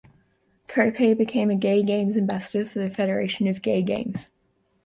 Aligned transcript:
Kopay 0.67 1.15
became 1.15 1.51
a 1.51 1.55
Gay 1.55 1.83
Games 1.83 2.17
Ambassador 2.17 2.67
for 2.67 2.79
the 2.79 2.89
Federation 2.89 3.45
of 3.47 3.61
Gay 3.61 3.83
Games. 3.83 4.29